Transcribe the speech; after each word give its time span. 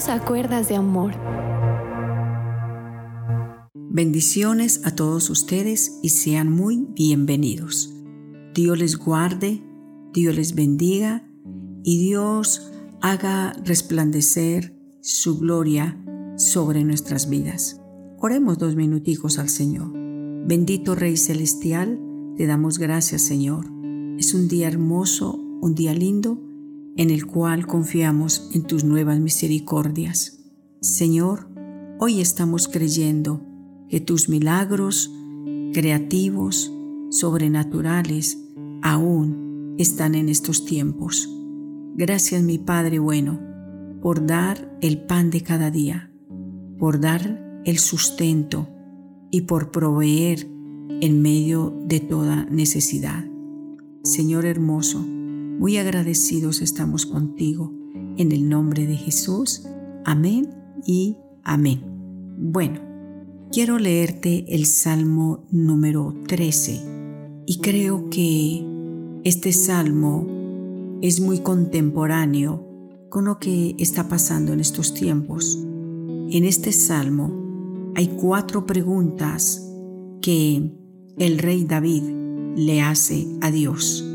Dios 0.00 0.08
a 0.08 0.24
cuerdas 0.24 0.66
de 0.70 0.76
amor. 0.76 1.12
Bendiciones 3.74 4.80
a 4.86 4.94
todos 4.94 5.28
ustedes 5.28 5.98
y 6.02 6.08
sean 6.08 6.50
muy 6.50 6.86
bienvenidos. 6.94 7.92
Dios 8.54 8.78
les 8.78 8.96
guarde, 8.96 9.62
Dios 10.14 10.34
les 10.36 10.54
bendiga 10.54 11.28
y 11.84 11.98
Dios 11.98 12.72
haga 13.02 13.52
resplandecer 13.62 14.74
su 15.02 15.38
gloria 15.38 16.02
sobre 16.38 16.82
nuestras 16.82 17.28
vidas. 17.28 17.82
Oremos 18.20 18.56
dos 18.56 18.76
minuticos 18.76 19.38
al 19.38 19.50
Señor. 19.50 19.92
Bendito 19.92 20.94
Rey 20.94 21.18
Celestial, 21.18 22.00
te 22.38 22.46
damos 22.46 22.78
gracias 22.78 23.20
Señor. 23.20 23.66
Es 24.16 24.32
un 24.32 24.48
día 24.48 24.68
hermoso, 24.68 25.38
un 25.60 25.74
día 25.74 25.92
lindo, 25.92 26.40
en 26.96 27.10
el 27.10 27.26
cual 27.26 27.66
confiamos 27.66 28.50
en 28.52 28.62
tus 28.62 28.84
nuevas 28.84 29.20
misericordias. 29.20 30.40
Señor, 30.80 31.48
hoy 31.98 32.20
estamos 32.20 32.68
creyendo 32.68 33.44
que 33.88 34.00
tus 34.00 34.28
milagros 34.28 35.10
creativos, 35.72 36.72
sobrenaturales, 37.10 38.38
aún 38.82 39.74
están 39.78 40.14
en 40.14 40.28
estos 40.28 40.64
tiempos. 40.64 41.28
Gracias 41.96 42.42
mi 42.42 42.58
Padre 42.58 42.98
bueno 42.98 43.40
por 44.00 44.26
dar 44.26 44.78
el 44.80 45.02
pan 45.02 45.30
de 45.30 45.42
cada 45.42 45.70
día, 45.70 46.10
por 46.78 47.00
dar 47.00 47.62
el 47.64 47.78
sustento 47.78 48.68
y 49.30 49.42
por 49.42 49.70
proveer 49.70 50.46
en 51.00 51.22
medio 51.22 51.78
de 51.84 52.00
toda 52.00 52.44
necesidad. 52.46 53.24
Señor 54.02 54.46
hermoso, 54.46 55.04
muy 55.60 55.76
agradecidos 55.76 56.62
estamos 56.62 57.04
contigo. 57.04 57.70
En 58.16 58.32
el 58.32 58.48
nombre 58.48 58.86
de 58.86 58.96
Jesús. 58.96 59.66
Amén 60.06 60.48
y 60.86 61.18
amén. 61.44 61.82
Bueno, 62.38 62.80
quiero 63.52 63.78
leerte 63.78 64.46
el 64.48 64.64
Salmo 64.64 65.46
número 65.50 66.14
13 66.26 66.80
y 67.44 67.58
creo 67.60 68.08
que 68.08 68.64
este 69.24 69.52
salmo 69.52 70.98
es 71.02 71.20
muy 71.20 71.40
contemporáneo 71.40 72.66
con 73.10 73.26
lo 73.26 73.38
que 73.38 73.76
está 73.78 74.08
pasando 74.08 74.54
en 74.54 74.60
estos 74.60 74.94
tiempos. 74.94 75.58
En 75.62 76.46
este 76.46 76.72
salmo 76.72 77.92
hay 77.96 78.06
cuatro 78.18 78.64
preguntas 78.64 79.62
que 80.22 80.72
el 81.18 81.38
rey 81.38 81.64
David 81.64 82.04
le 82.56 82.80
hace 82.80 83.28
a 83.42 83.50
Dios 83.50 84.09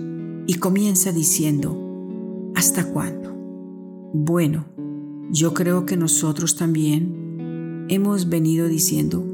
y 0.47 0.55
comienza 0.55 1.11
diciendo, 1.11 2.51
¿hasta 2.55 2.85
cuándo? 2.85 3.33
Bueno, 4.13 4.65
yo 5.31 5.53
creo 5.53 5.85
que 5.85 5.97
nosotros 5.97 6.55
también 6.55 7.85
hemos 7.89 8.29
venido 8.29 8.67
diciendo, 8.67 9.25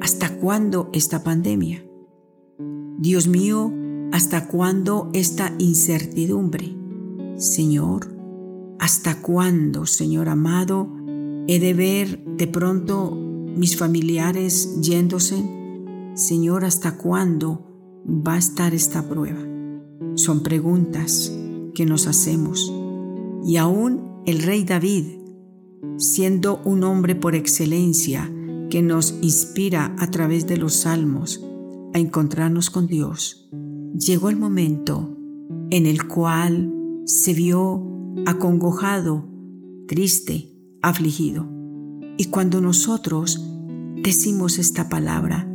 ¿hasta 0.00 0.36
cuándo 0.36 0.90
esta 0.92 1.22
pandemia? 1.22 1.84
Dios 2.98 3.26
mío, 3.28 3.72
¿hasta 4.12 4.46
cuándo 4.48 5.10
esta 5.12 5.52
incertidumbre? 5.58 6.76
Señor, 7.36 8.14
¿hasta 8.78 9.20
cuándo, 9.20 9.86
Señor 9.86 10.28
amado, 10.28 10.88
he 11.46 11.58
de 11.58 11.74
ver 11.74 12.24
de 12.24 12.46
pronto 12.46 13.10
mis 13.14 13.76
familiares 13.76 14.80
yéndose? 14.80 15.44
Señor, 16.14 16.64
¿hasta 16.64 16.96
cuándo 16.96 17.66
va 18.06 18.34
a 18.34 18.38
estar 18.38 18.72
esta 18.72 19.08
prueba? 19.08 19.53
Son 20.14 20.42
preguntas 20.42 21.32
que 21.74 21.86
nos 21.86 22.06
hacemos. 22.06 22.72
Y 23.44 23.56
aún 23.56 24.22
el 24.26 24.42
rey 24.42 24.64
David, 24.64 25.04
siendo 25.98 26.60
un 26.64 26.84
hombre 26.84 27.14
por 27.14 27.34
excelencia 27.34 28.32
que 28.70 28.82
nos 28.82 29.14
inspira 29.22 29.94
a 29.98 30.10
través 30.10 30.46
de 30.46 30.56
los 30.56 30.74
salmos 30.74 31.44
a 31.92 31.98
encontrarnos 31.98 32.70
con 32.70 32.86
Dios, 32.86 33.48
llegó 33.98 34.30
el 34.30 34.36
momento 34.36 35.16
en 35.70 35.86
el 35.86 36.06
cual 36.06 36.72
se 37.04 37.34
vio 37.34 37.82
acongojado, 38.26 39.28
triste, 39.86 40.50
afligido. 40.82 41.48
Y 42.16 42.26
cuando 42.26 42.60
nosotros 42.60 43.44
decimos 44.02 44.58
esta 44.58 44.88
palabra, 44.88 45.48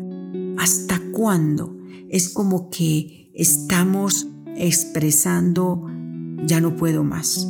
¿hasta 0.58 1.02
cuándo? 1.12 1.78
Es 2.10 2.30
como 2.30 2.70
que 2.70 3.32
estamos 3.34 4.29
expresando, 4.60 5.86
ya 6.46 6.62
no 6.62 6.76
puedo 6.76 7.04
más. 7.04 7.48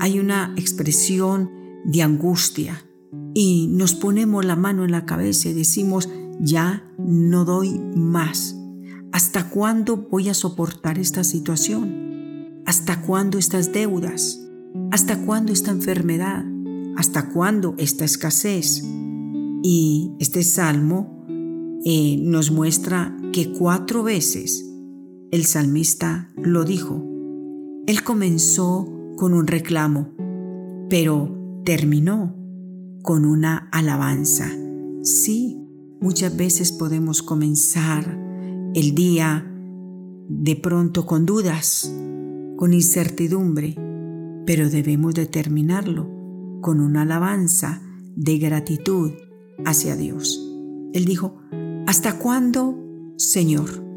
Hay 0.00 0.18
una 0.18 0.54
expresión 0.56 1.50
de 1.84 2.02
angustia 2.02 2.84
y 3.34 3.68
nos 3.68 3.94
ponemos 3.94 4.44
la 4.44 4.56
mano 4.56 4.84
en 4.84 4.90
la 4.90 5.06
cabeza 5.06 5.48
y 5.48 5.54
decimos, 5.54 6.08
ya 6.40 6.84
no 6.98 7.44
doy 7.44 7.78
más. 7.94 8.56
¿Hasta 9.12 9.48
cuándo 9.50 10.08
voy 10.10 10.28
a 10.28 10.34
soportar 10.34 10.98
esta 10.98 11.24
situación? 11.24 12.62
¿Hasta 12.66 13.02
cuándo 13.02 13.38
estas 13.38 13.72
deudas? 13.72 14.40
¿Hasta 14.90 15.24
cuándo 15.24 15.52
esta 15.52 15.70
enfermedad? 15.70 16.44
¿Hasta 16.96 17.30
cuándo 17.30 17.74
esta 17.78 18.04
escasez? 18.04 18.82
Y 19.62 20.12
este 20.20 20.42
salmo 20.42 21.24
eh, 21.84 22.18
nos 22.20 22.50
muestra 22.50 23.16
que 23.32 23.52
cuatro 23.52 24.02
veces 24.02 24.67
el 25.30 25.44
salmista 25.44 26.30
lo 26.36 26.64
dijo. 26.64 27.04
Él 27.86 28.02
comenzó 28.02 28.88
con 29.16 29.34
un 29.34 29.46
reclamo, 29.46 30.08
pero 30.88 31.60
terminó 31.64 32.34
con 33.02 33.24
una 33.24 33.68
alabanza. 33.72 34.50
Sí, 35.02 35.58
muchas 36.00 36.36
veces 36.36 36.72
podemos 36.72 37.22
comenzar 37.22 38.18
el 38.74 38.94
día 38.94 39.44
de 40.28 40.56
pronto 40.56 41.06
con 41.06 41.26
dudas, 41.26 41.92
con 42.56 42.72
incertidumbre, 42.72 43.74
pero 44.46 44.68
debemos 44.70 45.14
de 45.14 45.26
terminarlo 45.26 46.08
con 46.60 46.80
una 46.80 47.02
alabanza 47.02 47.82
de 48.16 48.38
gratitud 48.38 49.12
hacia 49.64 49.96
Dios. 49.96 50.44
Él 50.92 51.04
dijo, 51.04 51.38
¿hasta 51.86 52.18
cuándo, 52.18 52.78
Señor? 53.16 53.87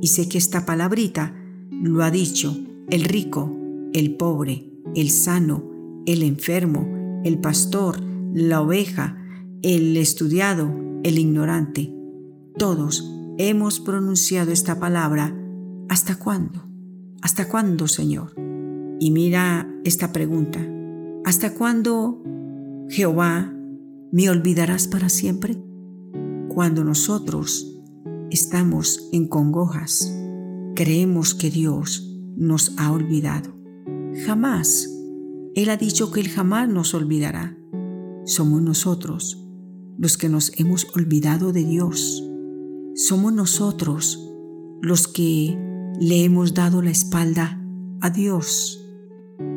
Y 0.00 0.08
sé 0.08 0.28
que 0.28 0.38
esta 0.38 0.64
palabrita 0.66 1.34
lo 1.70 2.02
ha 2.02 2.10
dicho 2.10 2.56
el 2.90 3.04
rico, 3.04 3.54
el 3.92 4.16
pobre, 4.16 4.70
el 4.94 5.10
sano, 5.10 6.02
el 6.06 6.22
enfermo, 6.22 7.20
el 7.24 7.38
pastor, 7.38 8.00
la 8.32 8.60
oveja, 8.60 9.16
el 9.62 9.96
estudiado, 9.96 10.72
el 11.02 11.18
ignorante. 11.18 11.92
Todos 12.56 13.14
hemos 13.38 13.80
pronunciado 13.80 14.52
esta 14.52 14.80
palabra. 14.80 15.34
¿Hasta 15.88 16.16
cuándo? 16.16 16.64
¿Hasta 17.22 17.48
cuándo, 17.48 17.88
Señor? 17.88 18.34
Y 19.00 19.10
mira 19.10 19.68
esta 19.84 20.12
pregunta. 20.12 20.60
¿Hasta 21.24 21.54
cuándo, 21.54 22.22
Jehová, 22.88 23.52
me 24.12 24.30
olvidarás 24.30 24.88
para 24.88 25.08
siempre? 25.08 25.56
Cuando 26.48 26.84
nosotros 26.84 27.77
estamos 28.30 29.08
en 29.12 29.28
congojas, 29.28 30.12
creemos 30.74 31.34
que 31.34 31.50
Dios 31.50 32.08
nos 32.36 32.72
ha 32.76 32.92
olvidado. 32.92 33.54
Jamás. 34.26 34.88
Él 35.54 35.70
ha 35.70 35.76
dicho 35.76 36.12
que 36.12 36.20
Él 36.20 36.28
jamás 36.28 36.68
nos 36.68 36.94
olvidará. 36.94 37.58
Somos 38.24 38.62
nosotros 38.62 39.44
los 39.98 40.16
que 40.16 40.28
nos 40.28 40.52
hemos 40.56 40.86
olvidado 40.94 41.52
de 41.52 41.64
Dios. 41.64 42.24
Somos 42.94 43.32
nosotros 43.32 44.24
los 44.80 45.08
que 45.08 45.58
le 46.00 46.24
hemos 46.24 46.54
dado 46.54 46.82
la 46.82 46.90
espalda 46.90 47.60
a 48.00 48.10
Dios. 48.10 48.84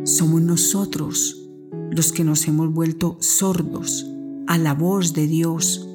Somos 0.03 0.41
nosotros 0.41 1.50
los 1.91 2.12
que 2.12 2.24
nos 2.24 2.47
hemos 2.47 2.74
vuelto 2.74 3.17
sordos 3.19 4.07
a 4.47 4.57
la 4.57 4.74
voz 4.74 5.13
de 5.13 5.27
Dios. 5.27 5.88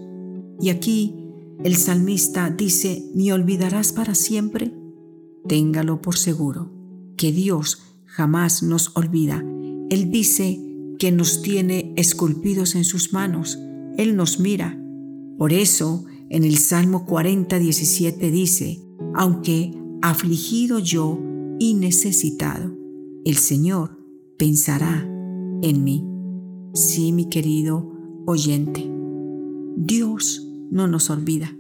Y 0.61 0.69
aquí 0.69 1.26
el 1.65 1.77
salmista 1.77 2.51
dice, 2.51 3.11
¿me 3.15 3.33
olvidarás 3.33 3.93
para 3.93 4.15
siempre? 4.15 4.73
Téngalo 5.49 6.03
por 6.03 6.17
seguro, 6.17 6.71
que 7.17 7.33
Dios 7.33 7.83
jamás 8.05 8.63
nos 8.63 8.97
olvida. 8.97 9.45
Él 9.91 10.11
dice 10.11 10.61
que 10.99 11.13
nos 11.13 11.43
tiene 11.43 11.93
esculpidos 11.97 12.75
en 12.75 12.85
sus 12.85 13.13
manos. 13.13 13.59
Él 13.97 14.17
nos 14.17 14.41
mira. 14.41 14.81
Por 15.39 15.53
eso, 15.53 16.05
en 16.31 16.45
el 16.45 16.57
Salmo 16.57 17.05
40, 17.07 17.59
17 17.59 18.31
dice, 18.31 18.83
aunque 19.15 19.73
afligido 20.03 20.79
yo 20.79 21.19
y 21.59 21.75
necesitado, 21.75 22.75
el 23.25 23.37
Señor 23.37 23.99
pensará 24.39 25.03
en 25.63 25.85
mí. 25.85 26.05
Sí, 26.75 27.13
mi 27.13 27.29
querido 27.29 27.93
oyente, 28.27 28.91
Dios 29.77 30.46
no 30.71 30.87
nos 30.87 31.11
olvida. 31.11 31.57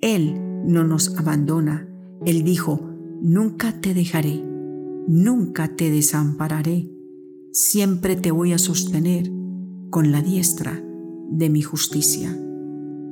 Él 0.00 0.40
no 0.66 0.84
nos 0.84 1.16
abandona. 1.18 1.88
Él 2.24 2.44
dijo, 2.44 2.90
nunca 3.20 3.80
te 3.80 3.94
dejaré, 3.94 4.42
nunca 5.06 5.74
te 5.76 5.90
desampararé, 5.90 6.90
siempre 7.52 8.16
te 8.16 8.30
voy 8.30 8.52
a 8.52 8.58
sostener 8.58 9.30
con 9.90 10.12
la 10.12 10.22
diestra 10.22 10.82
de 11.30 11.48
mi 11.48 11.62
justicia. 11.62 12.36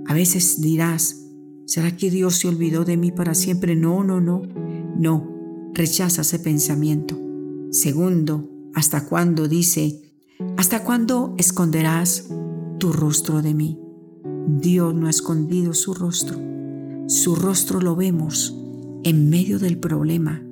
A 0.06 0.14
veces 0.14 0.60
dirás, 0.60 1.26
¿será 1.66 1.96
que 1.96 2.10
Dios 2.10 2.36
se 2.36 2.48
olvidó 2.48 2.84
de 2.84 2.96
mí 2.96 3.12
para 3.12 3.34
siempre? 3.34 3.76
No, 3.76 4.04
no, 4.04 4.20
no, 4.20 4.42
no, 4.96 5.70
rechaza 5.74 6.22
ese 6.22 6.38
pensamiento. 6.38 7.19
Segundo, 7.70 8.50
¿hasta 8.74 9.06
cuándo? 9.06 9.48
Dice, 9.48 10.02
¿hasta 10.56 10.84
cuándo 10.84 11.34
esconderás 11.38 12.28
tu 12.78 12.92
rostro 12.92 13.42
de 13.42 13.54
mí? 13.54 13.78
Dios 14.50 14.94
no 14.94 15.08
ha 15.08 15.10
escondido 15.10 15.74
su 15.74 15.92
rostro. 15.92 16.40
Su 17.06 17.34
rostro 17.34 17.82
lo 17.82 17.94
vemos 17.94 18.56
en 19.04 19.28
medio 19.28 19.58
del 19.58 19.78
problema. 19.78 20.42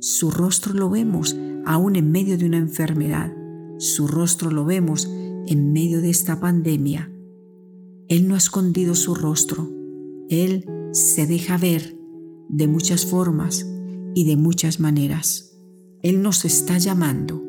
Su 0.00 0.30
rostro 0.30 0.74
lo 0.74 0.90
vemos 0.90 1.34
aún 1.64 1.96
en 1.96 2.12
medio 2.12 2.36
de 2.36 2.44
una 2.44 2.58
enfermedad. 2.58 3.34
Su 3.78 4.06
rostro 4.06 4.50
lo 4.50 4.66
vemos 4.66 5.06
en 5.46 5.72
medio 5.72 6.02
de 6.02 6.10
esta 6.10 6.40
pandemia. 6.40 7.10
Él 8.08 8.28
no 8.28 8.34
ha 8.34 8.38
escondido 8.38 8.94
su 8.94 9.14
rostro. 9.14 9.66
Él 10.28 10.66
se 10.92 11.26
deja 11.26 11.56
ver 11.56 11.96
de 12.50 12.68
muchas 12.68 13.06
formas 13.06 13.66
y 14.14 14.26
de 14.26 14.36
muchas 14.36 14.78
maneras. 14.78 15.58
Él 16.02 16.20
nos 16.20 16.44
está 16.44 16.76
llamando. 16.76 17.42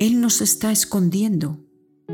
Él 0.00 0.20
nos 0.20 0.40
está 0.40 0.72
escondiendo. 0.72 1.64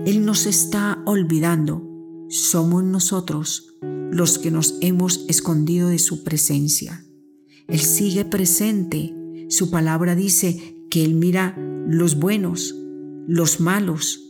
Él 0.04 0.26
nos 0.26 0.44
está 0.44 1.02
olvidando. 1.06 1.87
Somos 2.28 2.84
nosotros 2.84 3.74
los 4.10 4.38
que 4.38 4.50
nos 4.50 4.76
hemos 4.82 5.24
escondido 5.28 5.88
de 5.88 5.98
su 5.98 6.24
presencia. 6.24 7.04
Él 7.68 7.80
sigue 7.80 8.24
presente. 8.26 9.14
Su 9.48 9.70
palabra 9.70 10.14
dice 10.14 10.76
que 10.90 11.04
Él 11.04 11.14
mira 11.14 11.56
los 11.88 12.18
buenos, 12.18 12.74
los 13.26 13.60
malos. 13.60 14.20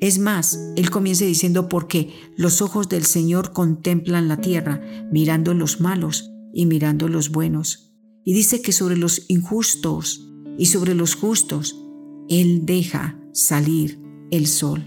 Es 0.00 0.18
más, 0.18 0.58
Él 0.76 0.90
comienza 0.90 1.24
diciendo 1.24 1.68
porque 1.68 2.12
los 2.36 2.60
ojos 2.60 2.88
del 2.88 3.04
Señor 3.04 3.52
contemplan 3.52 4.26
la 4.26 4.40
tierra, 4.40 4.80
mirando 5.12 5.54
los 5.54 5.80
malos 5.80 6.30
y 6.52 6.66
mirando 6.66 7.06
los 7.06 7.30
buenos. 7.30 7.92
Y 8.24 8.34
dice 8.34 8.62
que 8.62 8.72
sobre 8.72 8.96
los 8.96 9.26
injustos 9.28 10.28
y 10.58 10.66
sobre 10.66 10.94
los 10.94 11.14
justos, 11.14 11.80
Él 12.28 12.66
deja 12.66 13.20
salir 13.32 14.00
el 14.32 14.48
sol. 14.48 14.84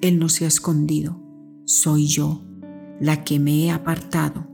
Él 0.00 0.20
no 0.20 0.28
se 0.28 0.44
ha 0.44 0.48
escondido. 0.48 1.21
Soy 1.64 2.06
yo 2.06 2.42
la 3.00 3.24
que 3.24 3.38
me 3.38 3.64
he 3.64 3.70
apartado 3.70 4.46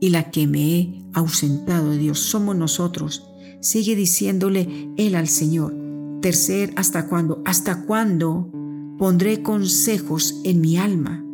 y 0.00 0.10
la 0.10 0.30
que 0.30 0.46
me 0.46 0.76
he 0.76 1.04
ausentado 1.14 1.90
de 1.90 1.98
Dios. 1.98 2.18
Somos 2.18 2.56
nosotros. 2.56 3.28
Sigue 3.60 3.94
diciéndole 3.94 4.92
Él 4.96 5.14
al 5.14 5.28
Señor. 5.28 5.74
Tercer, 6.20 6.72
¿hasta 6.76 7.08
cuándo? 7.08 7.42
¿Hasta 7.44 7.84
cuándo 7.84 8.50
pondré 8.98 9.42
consejos 9.42 10.40
en 10.44 10.60
mi 10.60 10.76
alma, 10.76 11.24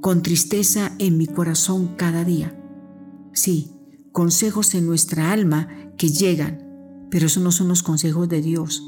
con 0.00 0.22
tristeza 0.22 0.92
en 0.98 1.16
mi 1.16 1.26
corazón 1.26 1.94
cada 1.96 2.24
día? 2.24 2.54
Sí, 3.32 3.70
consejos 4.12 4.74
en 4.74 4.86
nuestra 4.86 5.32
alma 5.32 5.68
que 5.96 6.08
llegan, 6.08 7.06
pero 7.10 7.26
esos 7.26 7.42
no 7.42 7.52
son 7.52 7.68
los 7.68 7.82
consejos 7.82 8.28
de 8.28 8.42
Dios. 8.42 8.82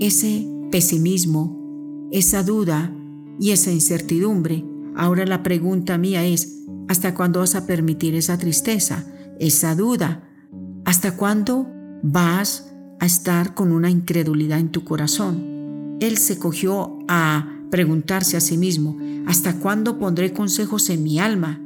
Ese 0.00 0.48
pesimismo, 0.70 2.08
esa 2.10 2.42
duda 2.42 2.92
y 3.38 3.50
esa 3.50 3.70
incertidumbre 3.70 4.64
Ahora 4.96 5.24
la 5.26 5.42
pregunta 5.42 5.98
mía 5.98 6.24
es, 6.24 6.64
¿hasta 6.88 7.14
cuándo 7.14 7.40
vas 7.40 7.54
a 7.54 7.66
permitir 7.66 8.14
esa 8.14 8.38
tristeza, 8.38 9.04
esa 9.38 9.74
duda? 9.74 10.28
¿Hasta 10.84 11.16
cuándo 11.16 11.66
vas 12.02 12.72
a 13.00 13.06
estar 13.06 13.54
con 13.54 13.72
una 13.72 13.90
incredulidad 13.90 14.58
en 14.58 14.70
tu 14.70 14.84
corazón? 14.84 15.96
Él 16.00 16.18
se 16.18 16.38
cogió 16.38 16.98
a 17.08 17.48
preguntarse 17.70 18.36
a 18.36 18.40
sí 18.40 18.58
mismo, 18.58 18.98
¿hasta 19.26 19.58
cuándo 19.58 19.98
pondré 19.98 20.32
consejos 20.32 20.90
en 20.90 21.02
mi 21.02 21.18
alma, 21.18 21.60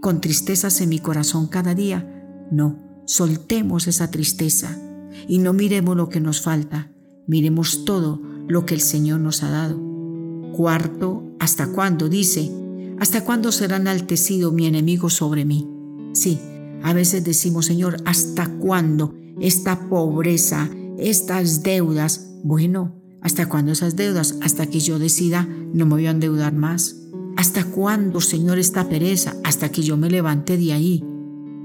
con 0.00 0.20
tristezas 0.20 0.80
en 0.80 0.90
mi 0.90 1.00
corazón 1.00 1.48
cada 1.48 1.74
día? 1.74 2.06
No, 2.52 2.78
soltemos 3.06 3.88
esa 3.88 4.10
tristeza 4.10 4.78
y 5.26 5.38
no 5.38 5.52
miremos 5.52 5.96
lo 5.96 6.08
que 6.08 6.20
nos 6.20 6.40
falta, 6.40 6.92
miremos 7.26 7.84
todo 7.84 8.22
lo 8.46 8.64
que 8.66 8.74
el 8.74 8.80
Señor 8.80 9.20
nos 9.20 9.42
ha 9.42 9.50
dado. 9.50 9.80
Cuarto, 10.52 11.24
¿hasta 11.40 11.68
cuándo? 11.68 12.08
Dice, 12.08 12.50
¿Hasta 13.00 13.24
cuándo 13.24 13.52
será 13.52 13.76
enaltecido 13.76 14.50
mi 14.50 14.66
enemigo 14.66 15.08
sobre 15.08 15.44
mí? 15.44 15.68
Sí, 16.12 16.40
a 16.82 16.92
veces 16.92 17.24
decimos, 17.24 17.66
Señor, 17.66 17.98
¿hasta 18.04 18.48
cuándo 18.58 19.14
esta 19.40 19.88
pobreza, 19.88 20.68
estas 20.98 21.62
deudas? 21.62 22.28
Bueno, 22.42 23.00
¿hasta 23.20 23.48
cuándo 23.48 23.72
esas 23.72 23.94
deudas? 23.94 24.36
Hasta 24.42 24.66
que 24.66 24.80
yo 24.80 24.98
decida 24.98 25.48
no 25.72 25.86
me 25.86 25.92
voy 25.92 26.06
a 26.06 26.10
endeudar 26.10 26.52
más. 26.52 26.96
¿Hasta 27.36 27.64
cuándo, 27.64 28.20
Señor, 28.20 28.58
esta 28.58 28.88
pereza? 28.88 29.36
Hasta 29.44 29.70
que 29.70 29.82
yo 29.82 29.96
me 29.96 30.10
levante 30.10 30.56
de 30.56 30.72
ahí. 30.72 31.04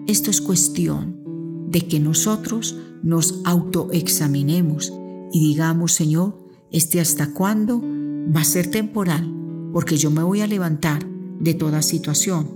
Esto 0.06 0.30
es 0.30 0.40
cuestión 0.40 1.24
de 1.70 1.82
que 1.88 2.00
nosotros 2.00 2.78
nos 3.02 3.42
autoexaminemos 3.44 4.94
y 5.32 5.40
digamos, 5.40 5.94
Señor, 5.94 6.38
este 6.72 7.02
hasta 7.02 7.34
cuándo 7.34 7.82
va 7.82 8.42
a 8.42 8.46
ser 8.46 8.70
temporal, 8.70 9.34
porque 9.74 9.98
yo 9.98 10.12
me 10.12 10.22
voy 10.22 10.42
a 10.42 10.48
levantar 10.48 11.13
de 11.44 11.54
toda 11.54 11.82
situación. 11.82 12.48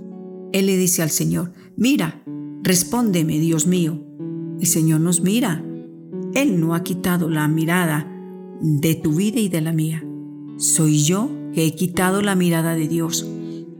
Él 0.54 0.68
le 0.68 0.78
dice 0.78 1.02
al 1.02 1.10
Señor, 1.10 1.52
mira, 1.76 2.24
respóndeme, 2.64 3.40
Dios 3.40 3.68
mío. 3.68 4.02
El 4.60 4.68
Señor 4.68 5.02
nos 5.02 5.22
mira. 5.22 5.64
Él 6.34 6.60
no 6.60 6.74
ha 6.74 6.84
quitado 6.84 7.30
la 7.30 7.48
mirada 7.48 8.12
de 8.62 8.96
tu 8.96 9.14
vida 9.14 9.40
y 9.40 9.50
de 9.50 9.62
la 9.62 9.74
mía. 9.74 10.04
Soy 10.58 11.04
yo 11.04 11.30
que 11.54 11.66
he 11.66 11.76
quitado 11.76 12.22
la 12.22 12.36
mirada 12.36 12.76
de 12.76 12.88
Dios. 12.88 13.28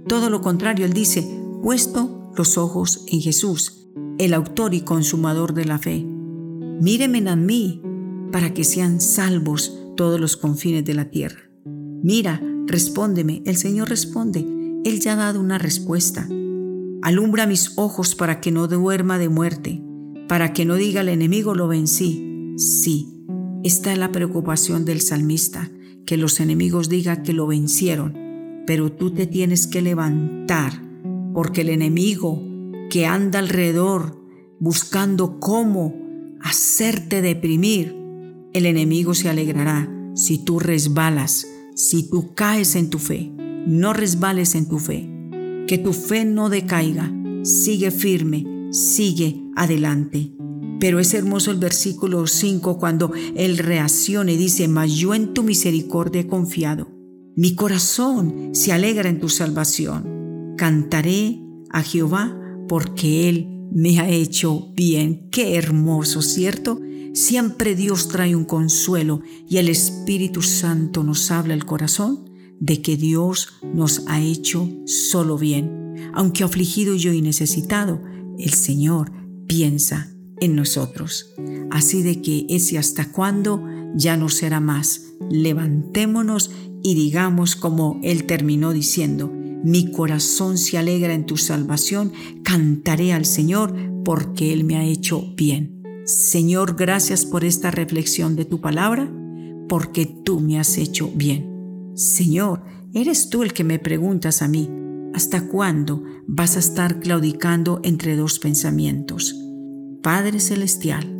Todo 0.08 0.30
lo 0.30 0.42
contrario, 0.42 0.86
Él 0.86 0.94
dice, 0.94 1.28
puesto 1.64 2.32
los 2.36 2.58
ojos 2.58 3.06
en 3.08 3.22
Jesús, 3.22 3.90
el 4.18 4.34
autor 4.34 4.74
y 4.74 4.82
consumador 4.82 5.54
de 5.54 5.66
la 5.66 5.80
fe. 5.80 6.06
Mírenme 6.82 7.28
a 7.30 7.36
mí 7.36 7.82
para 8.32 8.54
que 8.54 8.64
sean 8.64 9.00
salvos 9.02 9.78
todos 9.96 10.20
los 10.20 10.38
confines 10.38 10.86
de 10.86 10.94
la 10.94 11.10
tierra. 11.10 11.50
Mira, 12.04 12.42
respóndeme. 12.68 13.42
El 13.46 13.58
Señor 13.58 13.90
responde, 13.90 14.57
él 14.84 15.00
ya 15.00 15.14
ha 15.14 15.16
dado 15.16 15.40
una 15.40 15.58
respuesta. 15.58 16.28
Alumbra 17.02 17.48
mis 17.48 17.74
ojos 17.76 18.16
para 18.16 18.42
que 18.42 18.52
no 18.52 18.68
duerma 18.68 19.18
de 19.18 19.30
muerte, 19.30 19.82
para 20.28 20.54
que 20.54 20.66
no 20.66 20.76
diga 20.76 21.02
el 21.02 21.10
enemigo 21.10 21.56
lo 21.56 21.68
vencí. 21.68 22.54
Sí, 22.58 23.24
esta 23.64 23.92
es 23.92 23.98
la 23.98 24.12
preocupación 24.12 24.86
del 24.86 25.02
salmista, 25.02 25.72
que 26.06 26.18
los 26.18 26.40
enemigos 26.40 26.90
digan 26.90 27.24
que 27.24 27.34
lo 27.34 27.48
vencieron, 27.48 28.16
pero 28.66 28.92
tú 28.92 29.12
te 29.12 29.28
tienes 29.28 29.68
que 29.68 29.82
levantar, 29.82 30.82
porque 31.34 31.62
el 31.62 31.70
enemigo 31.70 32.44
que 32.90 33.06
anda 33.06 33.40
alrededor 33.40 34.18
buscando 34.60 35.40
cómo 35.40 35.94
hacerte 36.42 37.22
deprimir, 37.22 37.96
el 38.54 38.66
enemigo 38.66 39.14
se 39.14 39.30
alegrará 39.30 39.92
si 40.16 40.38
tú 40.38 40.60
resbalas, 40.60 41.46
si 41.76 42.10
tú 42.10 42.34
caes 42.34 42.76
en 42.76 42.90
tu 42.90 42.98
fe 42.98 43.37
no 43.66 43.94
resbales 43.94 44.56
en 44.56 44.68
tu 44.68 44.80
fe, 44.80 45.10
que 45.68 45.78
tu 45.78 45.94
fe 45.94 46.26
no 46.26 46.50
decaiga, 46.50 47.12
sigue 47.44 47.92
firme, 47.92 48.46
sigue 48.72 49.44
adelante. 49.56 50.34
Pero 50.80 51.00
es 51.00 51.14
hermoso 51.14 51.52
el 51.52 51.58
versículo 51.58 52.28
5 52.28 52.78
cuando 52.78 53.12
Él 53.36 53.58
reacciona 53.58 54.32
y 54.32 54.38
dice, 54.38 54.68
mas 54.68 54.94
yo 54.94 55.14
en 55.14 55.34
tu 55.34 55.44
misericordia 55.44 56.22
he 56.22 56.28
confiado. 56.28 56.88
Mi 57.36 57.56
corazón 57.56 58.52
se 58.54 58.72
alegra 58.72 59.10
en 59.10 59.20
tu 59.20 59.30
salvación. 59.30 60.56
Cantaré 60.58 61.40
a 61.72 61.82
Jehová 61.82 62.38
porque 62.68 63.30
Él 63.30 63.48
me 63.72 64.00
ha 64.00 64.10
hecho 64.10 64.72
bien. 64.76 65.30
Qué 65.32 65.56
hermoso, 65.56 66.22
¿cierto? 66.22 66.80
Siempre 67.14 67.76
Dios 67.76 68.10
trae 68.10 68.36
un 68.36 68.46
consuelo 68.46 69.22
y 69.50 69.58
el 69.58 69.70
Espíritu 69.70 70.42
Santo 70.42 71.04
nos 71.04 71.32
habla 71.32 71.56
el 71.56 71.66
corazón 71.66 72.27
de 72.60 72.82
que 72.82 72.98
Dios 72.98 73.50
nos 73.74 74.04
ha 74.08 74.22
hecho 74.22 74.70
solo 74.86 75.38
bien. 75.38 76.12
Aunque 76.14 76.44
afligido 76.44 76.96
yo 76.96 77.14
y 77.14 77.22
necesitado, 77.22 78.02
el 78.38 78.54
Señor 78.54 79.12
piensa 79.48 80.12
en 80.40 80.56
nosotros. 80.56 81.34
Así 81.72 82.04
de 82.04 82.22
que 82.22 82.46
ese 82.50 82.78
hasta 82.78 83.12
cuándo 83.12 83.64
ya 83.96 84.18
no 84.18 84.30
será 84.30 84.60
más. 84.60 85.14
Levantémonos 85.30 86.52
y 86.84 86.96
digamos 86.96 87.56
como 87.56 88.00
Él 88.04 88.26
terminó 88.26 88.74
diciendo, 88.74 89.32
mi 89.64 89.92
corazón 89.92 90.58
se 90.58 90.78
alegra 90.78 91.14
en 91.14 91.26
tu 91.26 91.36
salvación, 91.36 92.12
cantaré 92.44 93.14
al 93.14 93.26
Señor 93.26 93.76
porque 94.06 94.54
Él 94.54 94.64
me 94.64 94.78
ha 94.78 94.86
hecho 94.86 95.34
bien. 95.36 95.82
Señor, 96.06 96.76
gracias 96.78 97.26
por 97.26 97.44
esta 97.44 97.72
reflexión 97.72 98.36
de 98.36 98.46
tu 98.46 98.62
palabra, 98.62 99.12
porque 99.68 100.06
tú 100.06 100.40
me 100.40 100.60
has 100.60 100.78
hecho 100.78 101.12
bien. 101.14 101.57
Señor, 101.98 102.62
eres 102.94 103.32
tú 103.32 103.42
el 103.42 103.54
que 103.54 103.64
me 103.64 103.80
preguntas 103.80 104.44
a 104.44 104.48
mí, 104.48 104.70
¿hasta 105.16 105.48
cuándo 105.48 106.04
vas 106.28 106.56
a 106.56 106.60
estar 106.60 107.00
claudicando 107.00 107.82
entre 107.84 108.16
dos 108.16 108.38
pensamientos? 108.38 109.36
Padre 110.04 110.40
Celestial, 110.40 111.12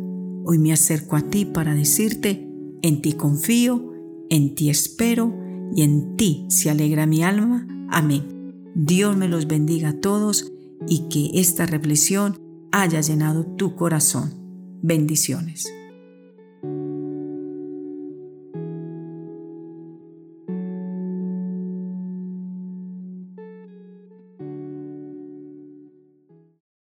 hoy 0.44 0.60
me 0.60 0.72
acerco 0.72 1.16
a 1.16 1.22
ti 1.22 1.44
para 1.44 1.74
decirte, 1.74 2.48
en 2.82 3.02
ti 3.02 3.14
confío, 3.14 3.92
en 4.30 4.54
ti 4.54 4.70
espero 4.70 5.34
y 5.74 5.82
en 5.82 6.14
ti 6.14 6.46
se 6.48 6.70
alegra 6.70 7.06
mi 7.06 7.24
alma. 7.24 7.66
Amén. 7.90 8.54
Dios 8.76 9.16
me 9.16 9.26
los 9.26 9.48
bendiga 9.48 9.88
a 9.88 10.00
todos 10.00 10.52
y 10.86 11.08
que 11.08 11.40
esta 11.40 11.66
reflexión 11.66 12.38
haya 12.70 13.00
llenado 13.00 13.44
tu 13.44 13.74
corazón. 13.74 14.32
Bendiciones. 14.80 15.68